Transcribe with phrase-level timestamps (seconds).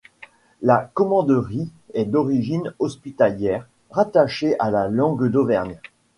[0.63, 5.77] La commanderie est d'origine hospitalière, rattachée à la langue d'Auvergne.